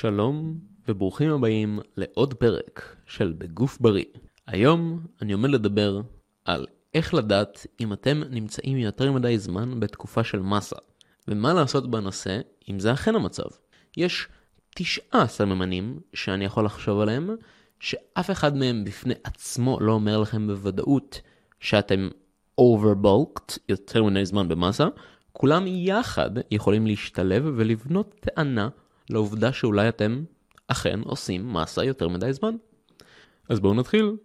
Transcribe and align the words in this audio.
שלום 0.00 0.58
וברוכים 0.88 1.30
הבאים 1.30 1.78
לעוד 1.96 2.34
פרק 2.34 2.96
של 3.06 3.34
בגוף 3.38 3.78
בריא. 3.80 4.04
היום 4.46 5.00
אני 5.22 5.32
עומד 5.32 5.50
לדבר 5.50 6.00
על 6.44 6.66
איך 6.94 7.14
לדעת 7.14 7.66
אם 7.80 7.92
אתם 7.92 8.22
נמצאים 8.30 8.76
יותר 8.76 9.12
מדי 9.12 9.38
זמן 9.38 9.80
בתקופה 9.80 10.24
של 10.24 10.40
מסה, 10.40 10.76
ומה 11.28 11.54
לעשות 11.54 11.90
בנושא 11.90 12.40
אם 12.70 12.78
זה 12.78 12.92
אכן 12.92 13.14
המצב. 13.14 13.48
יש 13.96 14.28
תשעה 14.74 15.26
סממנים 15.26 16.00
שאני 16.14 16.44
יכול 16.44 16.64
לחשוב 16.64 17.00
עליהם, 17.00 17.30
שאף 17.80 18.30
אחד 18.30 18.56
מהם 18.56 18.84
בפני 18.84 19.14
עצמו 19.24 19.80
לא 19.80 19.92
אומר 19.92 20.18
לכם 20.18 20.46
בוודאות 20.46 21.20
שאתם 21.60 22.08
overbulked 22.60 23.58
יותר 23.68 24.04
מדי 24.04 24.24
זמן 24.24 24.48
במסה, 24.48 24.86
כולם 25.32 25.64
יחד 25.66 26.30
יכולים 26.50 26.86
להשתלב 26.86 27.44
ולבנות 27.56 28.14
טענה 28.20 28.68
לעובדה 29.10 29.52
שאולי 29.52 29.88
אתם 29.88 30.24
אכן 30.68 31.00
עושים 31.04 31.52
מסה 31.52 31.84
יותר 31.84 32.08
מדי 32.08 32.32
זמן. 32.32 32.56
אז 33.48 33.60
בואו 33.60 33.74
נתחיל. 33.74 34.16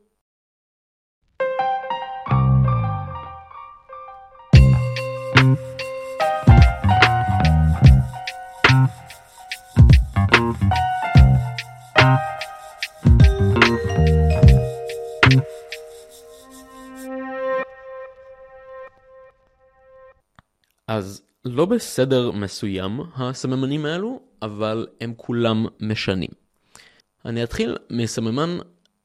אז 20.87 21.21
לא 21.45 21.65
בסדר 21.65 22.31
מסוים 22.31 22.99
הסממנים 23.15 23.85
האלו, 23.85 24.30
אבל 24.41 24.87
הם 25.01 25.13
כולם 25.17 25.65
משנים. 25.79 26.29
אני 27.25 27.43
אתחיל 27.43 27.77
מסממן 27.89 28.57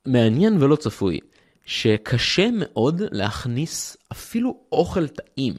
מעניין 0.07 0.63
ולא 0.63 0.77
צפוי, 0.77 1.21
שקשה 1.67 2.49
מאוד 2.59 3.03
להכניס 3.13 3.97
אפילו 4.13 4.61
אוכל 4.73 5.09
טעים, 5.09 5.55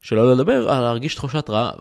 שלא 0.00 0.32
לדבר 0.32 0.70
על 0.70 0.82
להרגיש 0.82 1.14
תחושת 1.14 1.50
רעב. 1.50 1.78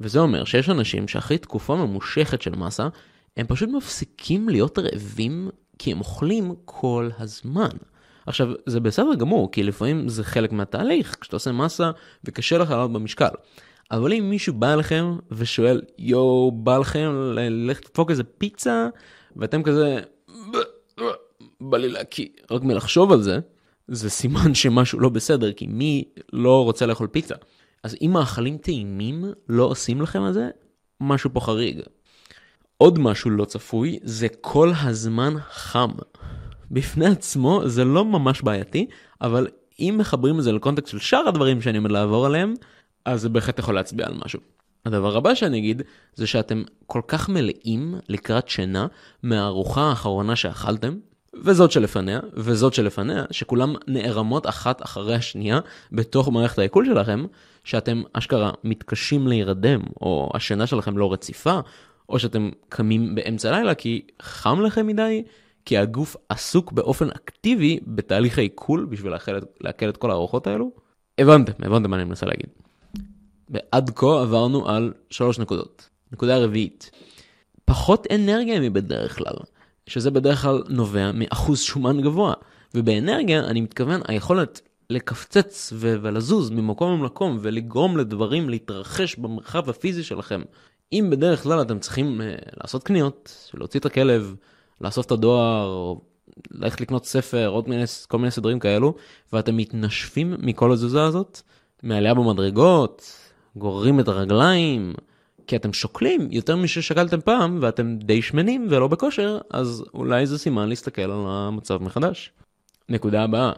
וזה 0.00 0.18
אומר 0.18 0.44
שיש 0.44 0.68
אנשים 0.68 1.08
שאחרי 1.08 1.38
תקופה 1.38 1.76
ממושכת 1.76 2.42
של 2.42 2.56
מסה, 2.56 2.88
הם 3.36 3.46
פשוט 3.46 3.68
מפסיקים 3.68 4.48
להיות 4.48 4.78
רעבים 4.78 5.50
כי 5.78 5.92
הם 5.92 5.98
אוכלים 5.98 6.54
כל 6.64 7.10
הזמן. 7.18 7.68
עכשיו, 8.26 8.48
זה 8.66 8.80
בסדר 8.80 9.14
גמור, 9.14 9.52
כי 9.52 9.62
לפעמים 9.62 10.08
זה 10.08 10.24
חלק 10.24 10.52
מהתהליך, 10.52 11.16
כשאתה 11.20 11.36
עושה 11.36 11.52
מסה 11.52 11.90
וקשה 12.24 12.58
לך 12.58 12.70
לעלות 12.70 12.92
במשקל. 12.92 13.28
אבל 13.90 14.12
אם 14.12 14.30
מישהו 14.30 14.54
בא 14.54 14.74
אליכם 14.74 15.16
ושואל, 15.30 15.82
יואו, 15.98 16.52
בא 16.52 16.78
לכם 16.78 17.12
ללכת 17.34 17.84
לדפוק 17.84 18.10
איזה 18.10 18.24
פיצה, 18.24 18.88
ואתם 19.36 19.62
כזה, 19.62 20.00
בא 21.60 21.78
לי 21.78 21.88
להקיא, 21.88 22.28
רק 22.50 22.62
מלחשוב 22.62 23.12
על 23.12 23.22
זה, 23.22 23.38
זה 23.88 24.10
סימן 24.10 24.54
שמשהו 24.60 25.00
לא 25.00 25.08
בסדר, 25.08 25.52
כי 25.52 25.66
מי 25.66 26.04
לא 26.32 26.64
רוצה 26.64 26.86
לאכול 26.86 27.06
פיצה? 27.06 27.34
אז 27.82 27.96
אם 28.02 28.10
מאכלים 28.12 28.58
טעימים 28.58 29.24
לא 29.48 29.64
עושים 29.64 30.02
לכם 30.02 30.26
את 30.28 30.34
זה, 30.34 30.48
משהו 31.00 31.30
פה 31.32 31.40
חריג. 31.40 31.80
עוד 32.76 32.98
משהו 32.98 33.30
לא 33.30 33.44
צפוי, 33.44 33.98
זה 34.02 34.28
כל 34.40 34.72
הזמן 34.82 35.34
חם. 35.50 35.90
בפני 36.70 37.06
עצמו 37.06 37.62
זה 37.66 37.84
לא 37.84 38.04
ממש 38.04 38.42
בעייתי, 38.42 38.86
אבל 39.20 39.48
אם 39.80 39.94
מחברים 39.98 40.38
את 40.38 40.44
זה 40.44 40.52
לקונטקסט 40.52 40.90
של 40.90 40.98
שאר 40.98 41.28
הדברים 41.28 41.60
שאני 41.60 41.78
עומד 41.78 41.90
לעבור 41.90 42.26
עליהם, 42.26 42.54
אז 43.08 43.20
זה 43.20 43.28
בהחלט 43.28 43.58
יכול 43.58 43.74
להצביע 43.74 44.06
על 44.06 44.14
משהו. 44.24 44.40
הדבר 44.86 45.16
הבא 45.16 45.34
שאני 45.34 45.58
אגיד, 45.58 45.82
זה 46.14 46.26
שאתם 46.26 46.62
כל 46.86 47.00
כך 47.08 47.28
מלאים 47.28 47.94
לקראת 48.08 48.48
שינה 48.48 48.86
מהארוחה 49.22 49.80
האחרונה 49.80 50.36
שאכלתם, 50.36 50.94
וזאת 51.44 51.72
שלפניה, 51.72 52.20
וזאת 52.34 52.74
שלפניה, 52.74 53.24
שכולם 53.30 53.74
נערמות 53.86 54.46
אחת 54.46 54.82
אחרי 54.82 55.14
השנייה 55.14 55.60
בתוך 55.92 56.28
מערכת 56.28 56.58
העיכול 56.58 56.86
שלכם, 56.86 57.24
שאתם 57.64 58.02
אשכרה 58.12 58.50
מתקשים 58.64 59.28
להירדם, 59.28 59.80
או 60.00 60.30
השינה 60.34 60.66
שלכם 60.66 60.98
לא 60.98 61.12
רציפה, 61.12 61.60
או 62.08 62.18
שאתם 62.18 62.50
קמים 62.68 63.14
באמצע 63.14 63.48
הלילה 63.48 63.74
כי 63.74 64.06
חם 64.22 64.60
לכם 64.60 64.86
מדי, 64.86 65.22
כי 65.64 65.78
הגוף 65.78 66.16
עסוק 66.28 66.72
באופן 66.72 67.08
אקטיבי 67.10 67.80
בתהליך 67.86 68.38
העיכול 68.38 68.86
בשביל 68.90 69.12
לעכל 69.60 69.88
את 69.88 69.96
כל 69.96 70.10
הארוחות 70.10 70.46
האלו. 70.46 70.70
הבנתם, 71.18 71.52
הבנתם 71.62 71.90
מה 71.90 71.96
אני 71.96 72.04
מנסה 72.04 72.26
להגיד. 72.26 72.67
ועד 73.50 73.90
כה 73.94 74.20
עברנו 74.20 74.68
על 74.68 74.92
שלוש 75.10 75.38
נקודות. 75.38 75.88
נקודה 76.12 76.38
רביעית, 76.38 76.90
פחות 77.64 78.06
אנרגיה 78.14 78.60
מבדרך 78.60 79.18
כלל, 79.18 79.36
שזה 79.86 80.10
בדרך 80.10 80.42
כלל 80.42 80.62
נובע 80.68 81.10
מאחוז 81.14 81.60
שומן 81.60 82.00
גבוה. 82.00 82.34
ובאנרגיה 82.74 83.44
אני 83.44 83.60
מתכוון 83.60 84.00
היכולת 84.08 84.60
לקפצץ 84.90 85.72
ו- 85.76 85.96
ולזוז 86.02 86.50
ממקום 86.50 87.00
למקום 87.00 87.38
ולגרום 87.40 87.96
לדברים 87.96 88.48
להתרחש 88.48 89.16
במרחב 89.16 89.70
הפיזי 89.70 90.02
שלכם. 90.02 90.42
אם 90.92 91.08
בדרך 91.10 91.42
כלל 91.42 91.62
אתם 91.62 91.78
צריכים 91.78 92.20
uh, 92.20 92.50
לעשות 92.62 92.82
קניות, 92.82 93.50
להוציא 93.54 93.80
את 93.80 93.86
הכלב, 93.86 94.34
לאסוף 94.80 95.06
את 95.06 95.10
הדואר, 95.10 95.66
או 95.66 96.00
ללכת 96.50 96.80
לקנות 96.80 97.06
ספר, 97.06 97.48
עוד 97.48 97.68
מיני, 97.68 97.84
כל 98.08 98.18
מיני 98.18 98.30
סדרים 98.30 98.58
כאלו, 98.58 98.94
ואתם 99.32 99.56
מתנשפים 99.56 100.34
מכל 100.38 100.72
התזוזה 100.72 101.02
הזאת, 101.02 101.40
מעלייה 101.82 102.14
במדרגות, 102.14 103.12
גוררים 103.56 104.00
את 104.00 104.08
הרגליים, 104.08 104.94
כי 105.46 105.56
אתם 105.56 105.72
שוקלים 105.72 106.28
יותר 106.30 106.56
מששקלתם 106.56 107.20
פעם 107.20 107.58
ואתם 107.60 107.96
די 107.96 108.22
שמנים 108.22 108.66
ולא 108.70 108.88
בכושר, 108.88 109.38
אז 109.50 109.84
אולי 109.94 110.26
זה 110.26 110.38
סימן 110.38 110.68
להסתכל 110.68 111.02
על 111.02 111.24
המצב 111.26 111.82
מחדש. 111.82 112.32
נקודה 112.88 113.22
הבאה, 113.22 113.52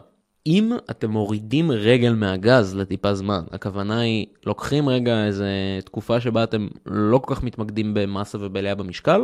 אם 0.47 0.71
אתם 0.91 1.11
מורידים 1.11 1.71
רגל 1.71 2.13
מהגז 2.13 2.75
לטיפה 2.75 3.13
זמן, 3.13 3.43
הכוונה 3.51 3.99
היא 3.99 4.25
לוקחים 4.45 4.89
רגע 4.89 5.25
איזה 5.25 5.49
תקופה 5.85 6.19
שבה 6.21 6.43
אתם 6.43 6.67
לא 6.85 7.17
כל 7.17 7.35
כך 7.35 7.43
מתמקדים 7.43 7.93
במסה 7.93 8.37
ובעלייה 8.41 8.75
במשקל, 8.75 9.21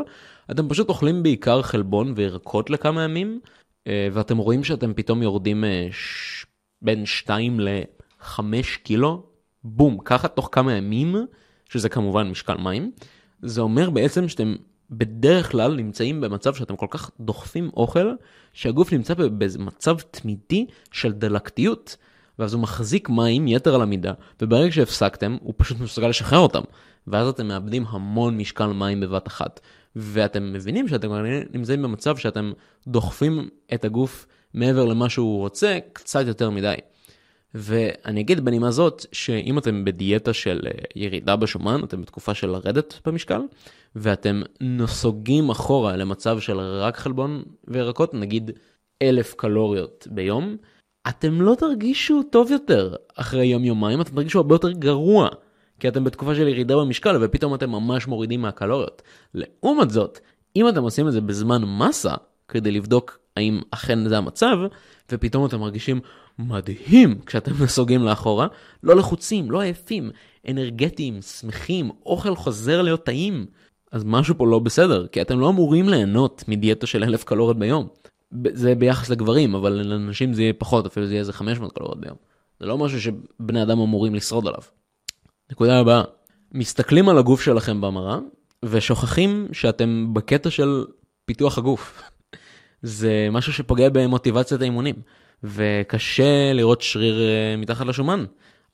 אתם 0.51 0.69
פשוט 0.69 0.89
אוכלים 0.89 1.23
בעיקר 1.23 1.61
חלבון 1.61 2.13
וירקות 2.15 2.69
לכמה 2.69 3.03
ימים, 3.03 3.39
אה, 3.87 4.07
ואתם 4.13 4.37
רואים 4.37 4.63
שאתם 4.63 4.93
פתאום 4.93 5.21
יורדים 5.23 5.63
אה, 5.63 5.87
ש... 5.91 6.45
בין 6.81 7.05
2 7.05 7.59
ל-5 7.59 8.41
קילו 8.83 9.23
בום, 9.63 9.97
ככה 10.05 10.27
תוך 10.27 10.49
כמה 10.51 10.73
ימים, 10.73 11.15
שזה 11.69 11.89
כמובן 11.89 12.29
משקל 12.29 12.57
מים, 12.57 12.91
זה 13.41 13.61
אומר 13.61 13.89
בעצם 13.89 14.27
שאתם 14.27 14.55
בדרך 14.91 15.51
כלל 15.51 15.75
נמצאים 15.75 16.21
במצב 16.21 16.53
שאתם 16.53 16.75
כל 16.75 16.87
כך 16.89 17.11
דוחפים 17.19 17.69
אוכל, 17.77 18.11
שהגוף 18.53 18.93
נמצא 18.93 19.13
במצב 19.13 19.97
תמידי 20.11 20.65
של 20.91 21.11
דלקתיות, 21.11 21.97
ואז 22.39 22.53
הוא 22.53 22.61
מחזיק 22.61 23.09
מים 23.09 23.47
יתר 23.47 23.75
על 23.75 23.81
המידה, 23.81 24.13
וברגע 24.41 24.71
שהפסקתם, 24.71 25.37
הוא 25.41 25.53
פשוט 25.57 25.79
מסוגל 25.79 26.07
לשחרר 26.07 26.39
אותם, 26.39 26.61
ואז 27.07 27.27
אתם 27.27 27.47
מאבדים 27.47 27.85
המון 27.89 28.37
משקל 28.37 28.67
מים 28.67 28.99
בבת 28.99 29.27
אחת. 29.27 29.59
ואתם 29.95 30.53
מבינים 30.53 30.87
שאתם 30.87 31.09
נמצאים 31.53 31.81
במצב 31.81 32.17
שאתם 32.17 32.51
דוחפים 32.87 33.49
את 33.73 33.85
הגוף 33.85 34.27
מעבר 34.53 34.85
למה 34.85 35.09
שהוא 35.09 35.39
רוצה, 35.39 35.79
קצת 35.93 36.27
יותר 36.27 36.49
מדי. 36.49 36.75
ואני 37.53 38.21
אגיד 38.21 38.45
בנימה 38.45 38.71
זאת, 38.71 39.05
שאם 39.11 39.57
אתם 39.57 39.85
בדיאטה 39.85 40.33
של 40.33 40.61
אה, 40.65 40.71
ירידה 40.95 41.35
בשומן, 41.35 41.81
אתם 41.83 42.01
בתקופה 42.01 42.33
של 42.33 42.47
לרדת 42.47 42.99
במשקל, 43.05 43.41
ואתם 43.95 44.41
נסוגים 44.61 45.49
אחורה 45.49 45.95
למצב 45.95 46.39
של 46.39 46.59
רק 46.59 46.97
חלבון 46.97 47.43
וירקות, 47.67 48.13
נגיד 48.13 48.51
אלף 49.01 49.33
קלוריות 49.33 50.07
ביום, 50.11 50.57
אתם 51.09 51.41
לא 51.41 51.55
תרגישו 51.55 52.23
טוב 52.23 52.51
יותר 52.51 52.95
אחרי 53.15 53.45
יום 53.45 53.63
יומיים, 53.63 54.01
אתם 54.01 54.15
תרגישו 54.15 54.39
הרבה 54.39 54.55
יותר 54.55 54.71
גרוע, 54.71 55.29
כי 55.79 55.87
אתם 55.87 56.03
בתקופה 56.03 56.35
של 56.35 56.47
ירידה 56.47 56.75
במשקל 56.75 57.17
ופתאום 57.21 57.55
אתם 57.55 57.69
ממש 57.69 58.07
מורידים 58.07 58.41
מהקלוריות. 58.41 59.01
לעומת 59.33 59.89
זאת, 59.89 60.19
אם 60.55 60.69
אתם 60.69 60.83
עושים 60.83 61.07
את 61.07 61.13
זה 61.13 61.21
בזמן 61.21 61.61
מסה, 61.65 62.13
כדי 62.47 62.71
לבדוק 62.71 63.19
האם 63.37 63.61
אכן 63.71 64.09
זה 64.09 64.17
המצב, 64.17 64.57
ופתאום 65.11 65.45
אתם 65.45 65.59
מרגישים 65.59 65.99
מדהים 66.39 67.19
כשאתם 67.25 67.51
נסוגים 67.63 68.03
לאחורה, 68.03 68.47
לא 68.83 68.95
לחוצים, 68.95 69.51
לא 69.51 69.61
עייפים, 69.61 70.11
אנרגטיים, 70.49 71.21
שמחים, 71.21 71.91
אוכל 72.05 72.35
חוזר 72.35 72.81
להיות 72.81 73.03
טעים. 73.03 73.45
אז 73.91 74.03
משהו 74.03 74.37
פה 74.37 74.47
לא 74.47 74.59
בסדר, 74.59 75.07
כי 75.07 75.21
אתם 75.21 75.39
לא 75.39 75.49
אמורים 75.49 75.89
ליהנות 75.89 76.43
מדיאטה 76.47 76.87
של 76.87 77.03
אלף 77.03 77.23
קלוריות 77.23 77.59
ביום. 77.59 77.87
זה 78.53 78.75
ביחס 78.75 79.09
לגברים, 79.09 79.55
אבל 79.55 79.73
לנשים 79.73 80.33
זה 80.33 80.41
יהיה 80.41 80.53
פחות, 80.53 80.85
אפילו 80.85 81.05
זה 81.05 81.13
יהיה 81.13 81.19
איזה 81.19 81.33
500 81.33 81.73
קלוריות 81.73 81.99
ביום. 82.01 82.15
זה 82.59 82.65
לא 82.65 82.77
משהו 82.77 83.01
שבני 83.01 83.63
אדם 83.63 83.79
אמורים 83.79 84.15
לשרוד 84.15 84.47
עליו. 84.47 84.61
נקודה 85.51 85.79
הבאה, 85.79 86.03
מסתכלים 86.51 87.09
על 87.09 87.17
הגוף 87.17 87.41
שלכם 87.41 87.81
במראה, 87.81 88.17
ושוכחים 88.65 89.47
שאתם 89.51 90.13
בקטע 90.13 90.49
של 90.49 90.85
פיתוח 91.25 91.57
הגוף. 91.57 92.01
זה 92.81 93.27
משהו 93.31 93.53
שפוגע 93.53 93.89
במוטיבציית 93.89 94.61
האימונים, 94.61 94.95
וקשה 95.43 96.53
לראות 96.53 96.81
שריר 96.81 97.21
אה, 97.21 97.57
מתחת 97.57 97.85
לשומן. 97.85 98.25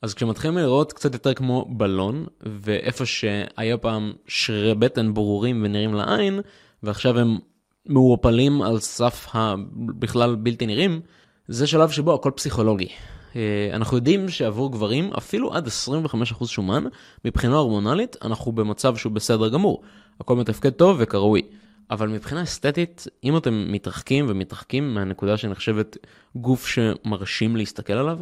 אז 0.02 0.14
כשמתחילים 0.14 0.58
לראות 0.58 0.92
קצת 0.92 1.12
יותר 1.12 1.34
כמו 1.34 1.66
בלון, 1.68 2.26
ואיפה 2.40 3.06
שהיה 3.06 3.76
פעם 3.76 4.12
שרירי 4.26 4.74
בטן 4.74 5.14
ברורים 5.14 5.60
ונראים 5.64 5.94
לעין, 5.94 6.40
ועכשיו 6.82 7.18
הם 7.18 7.38
מעורפלים 7.86 8.62
על 8.62 8.78
סף 8.78 9.26
הבכלל 9.32 10.34
בלתי 10.34 10.66
נראים, 10.66 11.00
זה 11.48 11.66
שלב 11.66 11.90
שבו 11.90 12.14
הכל 12.14 12.30
פסיכולוגי. 12.34 12.88
אה, 13.36 13.70
אנחנו 13.72 13.96
יודעים 13.96 14.28
שעבור 14.28 14.72
גברים, 14.72 15.12
אפילו 15.18 15.54
עד 15.54 15.66
25% 15.66 16.46
שומן, 16.46 16.84
מבחינה 17.24 17.56
הורמונלית, 17.56 18.16
אנחנו 18.22 18.52
במצב 18.52 18.96
שהוא 18.96 19.12
בסדר 19.12 19.48
גמור. 19.48 19.82
הכל 20.20 20.36
מתפקד 20.36 20.70
טוב 20.70 20.96
וכראוי. 21.00 21.42
אבל 21.90 22.08
מבחינה 22.08 22.42
אסתטית, 22.42 23.06
אם 23.24 23.36
אתם 23.36 23.72
מתרחקים 23.72 24.26
ומתרחקים 24.28 24.94
מהנקודה 24.94 25.36
שנחשבת 25.36 25.96
גוף 26.36 26.66
שמרשים 26.66 27.56
להסתכל 27.56 27.92
עליו, 27.92 28.18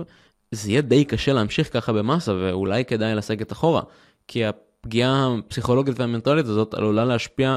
זה 0.51 0.71
יהיה 0.71 0.81
די 0.81 1.05
קשה 1.05 1.33
להמשיך 1.33 1.73
ככה 1.73 1.93
במאסה, 1.93 2.35
ואולי 2.35 2.85
כדאי 2.85 3.15
לסגת 3.15 3.53
אחורה. 3.53 3.83
כי 4.29 4.45
הפגיעה 4.45 5.29
הפסיכולוגית 5.39 6.01
והמנטלית 6.01 6.47
הזאת 6.47 6.75
עלולה 6.75 7.05
להשפיע 7.05 7.57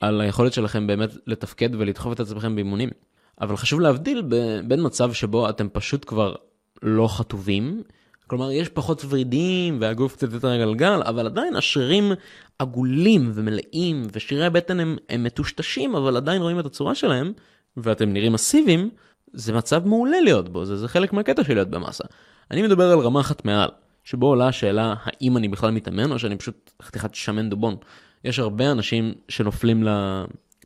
על 0.00 0.20
היכולת 0.20 0.52
שלכם 0.52 0.86
באמת 0.86 1.10
לתפקד 1.26 1.74
ולדחוף 1.74 2.12
את 2.12 2.20
עצמכם 2.20 2.54
באימונים. 2.54 2.88
אבל 3.40 3.56
חשוב 3.56 3.80
להבדיל 3.80 4.22
בין 4.68 4.86
מצב 4.86 5.12
שבו 5.12 5.48
אתם 5.48 5.68
פשוט 5.68 6.04
כבר 6.08 6.34
לא 6.82 7.08
חטובים, 7.08 7.82
כלומר 8.26 8.50
יש 8.50 8.68
פחות 8.68 9.04
ורידים 9.08 9.78
והגוף 9.80 10.16
קצת 10.16 10.32
יותר 10.32 10.56
גלגל, 10.56 11.02
אבל 11.04 11.26
עדיין 11.26 11.56
השרירים 11.56 12.12
עגולים 12.58 13.30
ומלאים 13.34 14.06
ושרירי 14.12 14.46
הבטן 14.46 14.80
הם, 14.80 14.96
הם 15.08 15.24
מטושטשים, 15.24 15.96
אבל 15.96 16.16
עדיין 16.16 16.42
רואים 16.42 16.60
את 16.60 16.66
הצורה 16.66 16.94
שלהם, 16.94 17.32
ואתם 17.76 18.12
נראים 18.12 18.32
מסיביים, 18.32 18.90
זה 19.32 19.52
מצב 19.52 19.86
מעולה 19.86 20.20
להיות 20.20 20.48
בו, 20.48 20.64
זה, 20.64 20.76
זה 20.76 20.88
חלק 20.88 21.12
מהקטע 21.12 21.44
של 21.44 21.54
להיות 21.54 21.68
במאסה. 21.68 22.04
אני 22.50 22.62
מדבר 22.62 22.92
על 22.92 22.98
רמה 22.98 23.20
אחת 23.20 23.44
מעל, 23.44 23.68
שבו 24.04 24.26
עולה 24.26 24.48
השאלה 24.48 24.94
האם 25.02 25.36
אני 25.36 25.48
בכלל 25.48 25.70
מתאמן 25.70 26.12
או 26.12 26.18
שאני 26.18 26.36
פשוט 26.36 26.70
חתיכת 26.82 27.14
שמן 27.14 27.50
דובון. 27.50 27.76
יש 28.24 28.38
הרבה 28.38 28.70
אנשים 28.70 29.14
שנופלים 29.28 29.84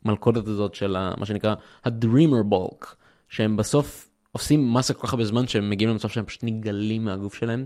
למלכודת 0.05 0.47
הזאת 0.47 0.75
של 0.75 0.97
מה 1.17 1.25
שנקרא 1.25 1.55
ה-dreamer 1.85 2.53
bulk, 2.53 2.85
שהם 3.29 3.57
בסוף 3.57 4.10
עושים 4.31 4.73
מסה 4.73 4.93
כל 4.93 5.07
כך 5.07 5.13
הרבה 5.13 5.25
זמן 5.25 5.47
שהם 5.47 5.69
מגיעים 5.69 5.89
למצב 5.89 6.09
שהם 6.09 6.25
פשוט 6.25 6.43
נגלים 6.43 7.05
מהגוף 7.05 7.35
שלהם. 7.35 7.65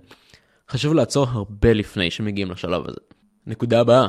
חשוב 0.69 0.94
לעצור 0.94 1.27
הרבה 1.29 1.73
לפני 1.73 2.12
שמגיעים 2.12 2.51
לשלב 2.51 2.83
הזה. 2.88 2.97
נקודה 3.47 3.81
הבאה, 3.81 4.07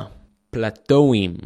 פלטואים, 0.49 1.37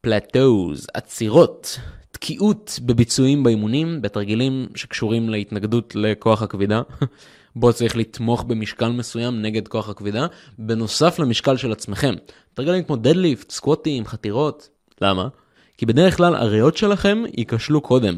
פלטוז, 0.00 0.86
עצירות, 0.94 1.78
תקיעות 2.10 2.80
בביצועים 2.82 3.42
באימונים, 3.42 4.02
בתרגילים 4.02 4.66
שקשורים 4.74 5.28
להתנגדות 5.28 5.92
לכוח 5.94 6.42
הכבידה. 6.42 6.82
בו 7.56 7.72
צריך 7.72 7.96
לתמוך 7.96 8.44
במשקל 8.44 8.88
מסוים 8.88 9.42
נגד 9.42 9.68
כוח 9.68 9.88
הכבידה, 9.88 10.26
בנוסף 10.58 11.18
למשקל 11.18 11.56
של 11.56 11.72
עצמכם. 11.72 12.14
תרגלים 12.54 12.84
כמו 12.84 12.96
דדליפט, 12.96 13.50
סקווטים, 13.50 14.06
חתירות. 14.06 14.68
למה? 15.00 15.28
כי 15.76 15.86
בדרך 15.86 16.16
כלל 16.16 16.34
הריאות 16.34 16.76
שלכם 16.76 17.22
ייכשלו 17.36 17.80
קודם, 17.80 18.14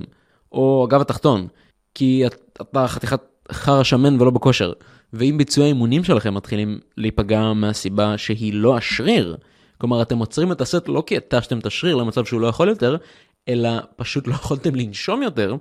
או 0.53 0.87
אגב 0.89 1.01
התחתון, 1.01 1.49
כי 1.95 2.27
אתה 2.61 2.89
חתיכת 2.89 3.21
חרא 3.53 3.83
שמן 3.83 4.21
ולא 4.21 4.31
בכושר. 4.31 4.73
ואם 5.13 5.39
ביצועי 5.39 5.67
האימונים 5.67 6.05
שלכם 6.05 6.35
מתחילים 6.35 6.81
להיפגע 6.97 7.53
מהסיבה 7.53 8.19
שהיא 8.19 8.55
לא 8.55 8.77
השריר, 8.77 9.37
כלומר 9.79 10.03
אתם 10.03 10.19
עוצרים 10.19 10.53
את 10.53 10.61
הסט 10.61 10.89
לא 10.89 11.03
כי 11.07 11.17
התשתם 11.17 11.59
את 11.59 11.67
השריר 11.67 11.95
למצב 11.97 12.25
שהוא 12.25 12.41
לא 12.41 12.47
יכול 12.47 12.69
יותר, 12.69 12.97
אלא 13.49 13.71
פשוט 13.97 14.27
לא 14.27 14.33
יכולתם 14.33 14.75
לנשום 14.75 15.23
יותר, 15.23 15.57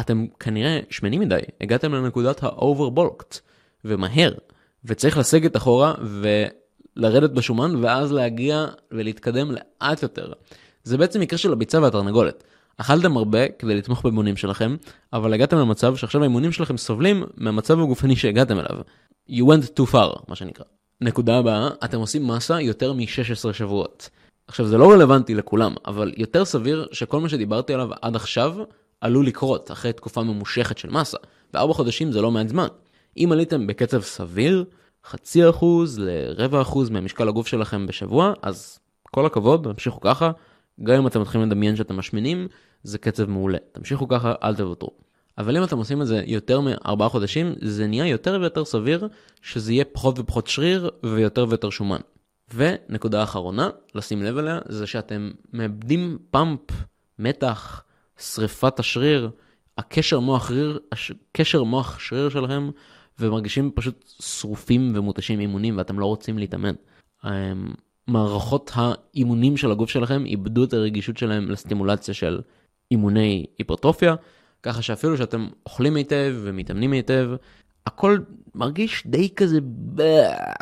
אתם 0.00 0.26
כנראה 0.40 0.80
שמנים 0.90 1.20
מדי, 1.20 1.40
הגעתם 1.60 1.94
לנקודת 1.94 2.44
ה-overbulked, 2.44 3.38
ומהר, 3.84 4.32
וצריך 4.84 5.18
לסגת 5.18 5.56
אחורה 5.56 5.94
ולרדת 6.96 7.30
בשומן, 7.30 7.84
ואז 7.84 8.12
להגיע 8.12 8.66
ולהתקדם 8.92 9.50
לאט 9.50 10.02
יותר. 10.02 10.32
זה 10.84 10.98
בעצם 10.98 11.20
מקרה 11.20 11.38
של 11.38 11.52
הביצה 11.52 11.82
והתרנגולת. 11.82 12.44
אכלתם 12.76 13.16
הרבה 13.16 13.48
כדי 13.48 13.74
לתמוך 13.74 14.02
באימונים 14.02 14.36
שלכם, 14.36 14.76
אבל 15.12 15.32
הגעתם 15.32 15.58
למצב 15.58 15.96
שעכשיו 15.96 16.20
האימונים 16.20 16.52
שלכם 16.52 16.76
סובלים 16.76 17.24
מהמצב 17.36 17.80
הגופני 17.80 18.16
שהגעתם 18.16 18.58
אליו. 18.58 18.80
You 19.30 19.42
went 19.42 19.80
too 19.80 19.92
far, 19.92 20.22
מה 20.28 20.36
שנקרא. 20.36 20.64
נקודה 21.00 21.38
הבאה, 21.38 21.68
אתם 21.84 21.98
עושים 21.98 22.26
מסה 22.26 22.60
יותר 22.60 22.92
מ-16 22.92 23.52
שבועות. 23.52 24.10
עכשיו 24.48 24.66
זה 24.66 24.78
לא 24.78 24.92
רלוונטי 24.92 25.34
לכולם, 25.34 25.74
אבל 25.86 26.12
יותר 26.16 26.44
סביר 26.44 26.86
שכל 26.92 27.20
מה 27.20 27.28
שדיברתי 27.28 27.74
עליו 27.74 27.88
עד 28.02 28.16
עכשיו 28.16 28.56
עלול 29.00 29.26
לקרות 29.26 29.70
אחרי 29.70 29.92
תקופה 29.92 30.22
ממושכת 30.22 30.78
של 30.78 30.90
מסה, 30.90 31.18
וארבע 31.54 31.74
חודשים 31.74 32.12
זה 32.12 32.22
לא 32.22 32.30
מעט 32.30 32.48
זמן. 32.48 32.66
אם 33.16 33.28
עליתם 33.32 33.66
בקצב 33.66 34.00
סביר, 34.00 34.64
חצי 35.06 35.50
אחוז 35.50 35.98
לרבע 35.98 36.62
אחוז 36.62 36.90
מהמשקל 36.90 37.28
הגוף 37.28 37.46
שלכם 37.46 37.86
בשבוע, 37.86 38.32
אז 38.42 38.78
כל 39.10 39.26
הכבוד, 39.26 39.68
תמשיכו 39.72 40.00
ככה. 40.00 40.30
גם 40.82 40.94
אם 40.94 41.06
אתם 41.06 41.20
מתחילים 41.20 41.46
לדמיין 41.46 41.76
שאתם 41.76 41.96
משמינים, 41.96 42.48
זה 42.82 42.98
קצב 42.98 43.30
מעולה. 43.30 43.58
תמשיכו 43.72 44.08
ככה, 44.08 44.34
אל 44.42 44.56
תוותרו. 44.56 44.90
אבל 45.38 45.56
אם 45.56 45.64
אתם 45.64 45.78
עושים 45.78 46.02
את 46.02 46.06
זה 46.06 46.22
יותר 46.26 46.60
מארבעה 46.60 47.08
חודשים, 47.08 47.54
זה 47.60 47.86
נהיה 47.86 48.06
יותר 48.06 48.38
ויותר 48.40 48.64
סביר 48.64 49.08
שזה 49.42 49.72
יהיה 49.72 49.84
פחות 49.84 50.18
ופחות 50.18 50.46
שריר 50.46 50.90
ויותר 51.02 51.46
ויותר 51.48 51.70
שומן. 51.70 52.00
ונקודה 52.54 53.22
אחרונה, 53.22 53.70
לשים 53.94 54.22
לב 54.22 54.38
אליה, 54.38 54.58
זה 54.68 54.86
שאתם 54.86 55.30
מאבדים 55.52 56.18
פאמפ, 56.30 56.60
מתח, 57.18 57.82
שריפת 58.18 58.78
השריר, 58.78 59.30
הקשר 59.78 60.20
מוח 60.20 60.48
שריר, 60.48 60.78
קשר 61.32 61.62
מוח 61.62 61.98
שריר 61.98 62.28
שלכם, 62.28 62.70
ומרגישים 63.18 63.70
פשוט 63.74 64.04
שרופים 64.20 64.92
ומותשים 64.96 65.40
אימונים 65.40 65.78
ואתם 65.78 65.98
לא 65.98 66.06
רוצים 66.06 66.38
להתאמן. 66.38 66.74
מערכות 68.06 68.70
האימונים 68.74 69.56
של 69.56 69.70
הגוף 69.70 69.90
שלכם 69.90 70.26
איבדו 70.26 70.64
את 70.64 70.72
הרגישות 70.72 71.16
שלהם 71.16 71.50
לסטימולציה 71.50 72.14
של 72.14 72.40
אימוני 72.90 73.46
היפרטרופיה, 73.58 74.14
ככה 74.62 74.82
שאפילו 74.82 75.16
שאתם 75.16 75.48
אוכלים 75.66 75.96
היטב 75.96 76.34
ומתאמנים 76.42 76.92
היטב, 76.92 77.30
הכל 77.86 78.18
מרגיש 78.54 79.02
די 79.06 79.28
כזה 79.28 79.58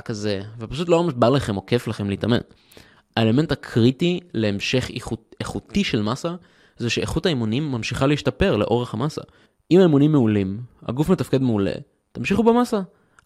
כזה, 0.04 0.42
ופשוט 0.58 0.88
לא 0.88 1.02
ממש 1.02 1.14
בא 1.14 1.28
לכם 1.28 1.56
או 1.56 1.66
כיף 1.66 1.88
לכם 1.88 2.10
להתאמן. 2.10 2.38
האלמנט 3.16 3.52
הקריטי 3.52 4.20
להמשך 4.34 4.90
איכות, 4.94 5.36
איכותי 5.40 5.84
של 5.84 6.02
מסה, 6.02 6.34
זה 6.76 6.90
שאיכות 6.90 7.26
האימונים 7.26 7.72
ממשיכה 7.72 8.06
להשתפר 8.06 8.56
לאורך 8.56 8.94
המסה. 8.94 9.22
אם 9.70 9.78
האימונים 9.78 10.12
מעולים, 10.12 10.60
הגוף 10.82 11.08
מתפקד 11.08 11.42
מעולה, 11.42 11.72
תמשיכו 12.12 12.42
במסה. 12.42 12.80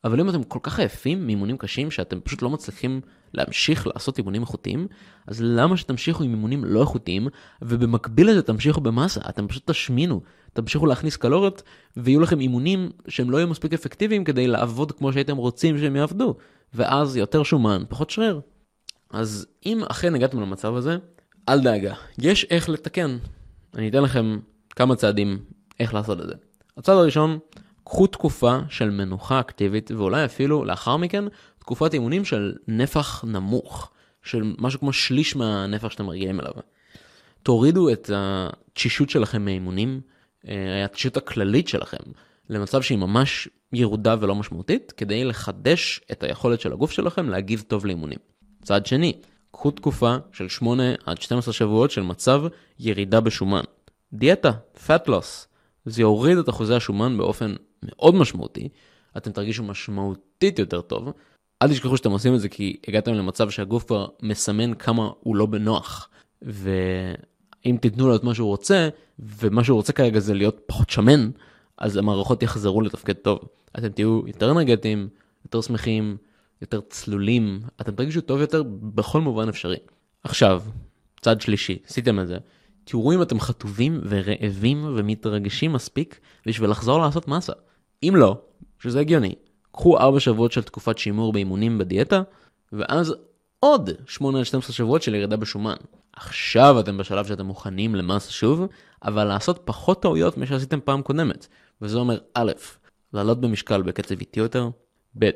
אבל 0.06 0.20
אם 0.20 0.28
אתם 0.28 0.42
כל 0.42 0.58
כך 0.62 0.78
עייפים 0.78 1.26
מאימונים 1.26 1.58
קשים 1.58 1.90
שאתם 1.90 2.20
פשוט 2.20 2.42
לא 2.42 2.50
מצליחים 2.50 3.00
להמשיך 3.34 3.86
לעשות 3.86 4.18
אימונים 4.18 4.42
איכותיים, 4.42 4.86
אז 5.26 5.42
למה 5.42 5.76
שתמשיכו 5.76 6.24
עם 6.24 6.30
אימונים 6.30 6.64
לא 6.64 6.80
איכותיים, 6.80 7.28
ובמקביל 7.62 8.30
לזה 8.30 8.42
תמשיכו 8.42 8.80
במסה, 8.80 9.20
אתם 9.28 9.48
פשוט 9.48 9.70
תשמינו, 9.70 10.20
תמשיכו 10.52 10.86
להכניס 10.86 11.16
קלוריות, 11.16 11.62
ויהיו 11.96 12.20
לכם 12.20 12.40
אימונים 12.40 12.90
שהם 13.08 13.30
לא 13.30 13.36
יהיו 13.36 13.48
מספיק 13.48 13.72
אפקטיביים 13.72 14.24
כדי 14.24 14.46
לעבוד 14.46 14.92
כמו 14.92 15.12
שהייתם 15.12 15.36
רוצים 15.36 15.78
שהם 15.78 15.96
יעבדו, 15.96 16.34
ואז 16.74 17.16
יותר 17.16 17.42
שומן, 17.42 17.82
פחות 17.88 18.10
שריר. 18.10 18.40
אז 19.10 19.46
אם 19.66 19.82
אכן 19.88 20.14
הגעתם 20.14 20.40
למצב 20.40 20.74
הזה, 20.74 20.98
אל 21.48 21.60
דאגה, 21.60 21.94
יש 22.18 22.46
איך 22.50 22.68
לתקן. 22.68 23.18
אני 23.74 23.88
אתן 23.88 24.02
לכם 24.02 24.38
כמה 24.76 24.96
צעדים 24.96 25.38
איך 25.80 25.94
לעשות 25.94 26.20
את 26.20 26.26
זה. 26.26 26.34
הצעד 26.76 26.96
הראשון, 26.98 27.38
קחו 27.86 28.06
תקופה 28.06 28.58
של 28.68 28.90
מנוחה 28.90 29.40
אקטיבית, 29.40 29.90
ואולי 29.90 30.24
אפילו 30.24 30.64
לאחר 30.64 30.96
מכן 30.96 31.24
תקופת 31.58 31.94
אימונים 31.94 32.24
של 32.24 32.54
נפח 32.68 33.24
נמוך, 33.24 33.90
של 34.22 34.54
משהו 34.58 34.80
כמו 34.80 34.92
שליש 34.92 35.36
מהנפח 35.36 35.90
שאתם 35.90 36.08
רגילים 36.08 36.40
אליו. 36.40 36.52
תורידו 37.42 37.90
את 37.90 38.10
התשישות 38.14 39.10
שלכם 39.10 39.44
מאימונים, 39.44 40.00
אה, 40.48 40.84
התשישות 40.84 41.16
הכללית 41.16 41.68
שלכם, 41.68 42.10
למצב 42.50 42.82
שהיא 42.82 42.98
ממש 42.98 43.48
ירודה 43.72 44.16
ולא 44.20 44.34
משמעותית, 44.34 44.92
כדי 44.96 45.24
לחדש 45.24 46.00
את 46.12 46.22
היכולת 46.22 46.60
של 46.60 46.72
הגוף 46.72 46.90
שלכם 46.90 47.28
להגיב 47.28 47.64
טוב 47.68 47.86
לאימונים. 47.86 48.18
צעד 48.62 48.86
שני, 48.86 49.12
קחו 49.50 49.70
תקופה 49.70 50.16
של 50.32 50.48
8 50.48 50.82
עד 51.06 51.20
12 51.20 51.54
שבועות 51.54 51.90
של 51.90 52.02
מצב 52.02 52.42
ירידה 52.78 53.20
בשומן. 53.20 53.64
דיאטה, 54.12 54.50
fat 54.86 55.08
loss, 55.08 55.46
זה 55.86 56.02
יוריד 56.02 56.38
את 56.38 56.48
אחוזי 56.48 56.74
השומן 56.74 57.18
באופן 57.18 57.54
מאוד 57.82 58.14
משמעותי, 58.14 58.68
אתם 59.16 59.32
תרגישו 59.32 59.62
משמעותית 59.62 60.58
יותר 60.58 60.80
טוב. 60.80 61.08
אל 61.62 61.68
תשכחו 61.68 61.96
שאתם 61.96 62.10
עושים 62.10 62.34
את 62.34 62.40
זה 62.40 62.48
כי 62.48 62.76
הגעתם 62.88 63.14
למצב 63.14 63.50
שהגוף 63.50 63.84
כבר 63.84 64.06
מסמן 64.22 64.74
כמה 64.74 65.10
הוא 65.20 65.36
לא 65.36 65.46
בנוח. 65.46 66.08
ואם 66.42 67.76
תיתנו 67.80 68.08
לו 68.08 68.16
את 68.16 68.24
מה 68.24 68.34
שהוא 68.34 68.48
רוצה, 68.48 68.88
ומה 69.18 69.64
שהוא 69.64 69.76
רוצה 69.76 69.92
כרגע 69.92 70.18
זה 70.18 70.34
להיות 70.34 70.60
פחות 70.66 70.90
שמן, 70.90 71.30
אז 71.78 71.96
המערכות 71.96 72.42
יחזרו 72.42 72.80
לתפקד 72.80 73.12
טוב. 73.12 73.38
אתם 73.78 73.88
תהיו 73.88 74.22
יותר 74.26 74.50
אנרגטיים, 74.50 75.08
יותר 75.44 75.60
שמחים, 75.60 76.16
יותר 76.62 76.80
צלולים, 76.80 77.60
אתם 77.80 77.94
תרגישו 77.94 78.20
טוב 78.20 78.40
יותר 78.40 78.62
בכל 78.80 79.20
מובן 79.20 79.48
אפשרי. 79.48 79.76
עכשיו, 80.24 80.62
צד 81.20 81.40
שלישי, 81.40 81.78
עשיתם 81.86 82.20
את 82.20 82.26
זה, 82.26 82.38
תראו 82.88 83.12
אם 83.12 83.22
אתם 83.22 83.40
חטובים 83.40 84.00
ורעבים 84.08 84.84
ומתרגשים 84.96 85.72
מספיק 85.72 86.20
בשביל 86.46 86.70
לחזור 86.70 87.00
לעשות 87.00 87.28
מסה. 87.28 87.52
אם 88.02 88.12
לא, 88.16 88.40
שזה 88.78 89.00
הגיוני, 89.00 89.34
קחו 89.72 89.98
4 89.98 90.20
שבועות 90.20 90.52
של 90.52 90.62
תקופת 90.62 90.98
שימור 90.98 91.32
באימונים 91.32 91.78
בדיאטה, 91.78 92.22
ואז 92.72 93.14
עוד 93.60 93.90
8-12 94.08 94.22
שבועות 94.72 95.02
של 95.02 95.14
ירידה 95.14 95.36
בשומן. 95.36 95.76
עכשיו 96.12 96.80
אתם 96.80 96.98
בשלב 96.98 97.26
שאתם 97.26 97.46
מוכנים 97.46 97.94
למס 97.94 98.28
שוב, 98.28 98.66
אבל 99.04 99.24
לעשות 99.24 99.60
פחות 99.64 100.02
טעויות 100.02 100.36
ממה 100.36 100.46
שעשיתם 100.46 100.78
פעם 100.84 101.02
קודמת. 101.02 101.46
וזה 101.82 101.98
אומר 101.98 102.18
א', 102.34 102.52
לעלות 103.12 103.40
במשקל 103.40 103.82
בקצב 103.82 104.18
איטי 104.20 104.40
יותר, 104.40 104.68
ב', 105.18 105.30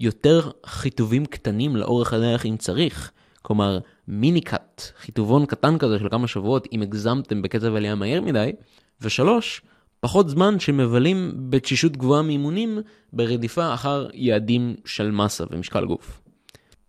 יותר 0.00 0.50
חיטובים 0.66 1.26
קטנים 1.26 1.76
לאורך 1.76 2.12
הדרך 2.12 2.46
אם 2.46 2.56
צריך, 2.56 3.12
כלומר 3.46 3.78
מיני 4.08 4.40
קאט, 4.40 4.82
חיטובון 4.98 5.46
קטן 5.46 5.78
כזה 5.78 5.98
של 5.98 6.08
כמה 6.08 6.28
שבועות 6.28 6.68
אם 6.72 6.82
הגזמתם 6.82 7.42
בקצב 7.42 7.74
עלייה 7.74 7.94
מהר 7.94 8.20
מדי, 8.20 8.52
ושלוש, 9.00 9.62
פחות 10.00 10.28
זמן 10.28 10.60
שמבלים 10.60 11.32
בתשישות 11.50 11.96
גבוהה 11.96 12.22
מאימונים 12.22 12.78
ברדיפה 13.12 13.74
אחר 13.74 14.08
יעדים 14.14 14.76
של 14.84 15.10
מסה 15.10 15.44
ומשקל 15.50 15.84
גוף. 15.84 16.20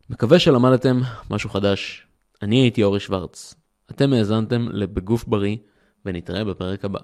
מקווה 0.09 0.39
שלמדתם 0.39 1.01
משהו 1.29 1.49
חדש. 1.49 2.07
אני 2.41 2.55
הייתי 2.55 2.83
אורי 2.83 2.99
שוורץ. 2.99 3.55
אתם 3.91 4.13
האזנתם 4.13 4.67
ל"בגוף 4.71 5.25
בריא", 5.27 5.57
ונתראה 6.05 6.43
בפרק 6.43 6.85
הבא. 6.85 6.99